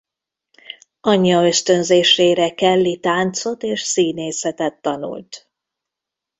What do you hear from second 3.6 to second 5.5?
és színészetet tanult.